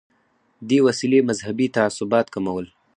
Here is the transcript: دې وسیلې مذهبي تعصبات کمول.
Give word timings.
دې 0.69 0.79
وسیلې 0.87 1.19
مذهبي 1.29 1.67
تعصبات 1.77 2.25
کمول. 2.35 2.65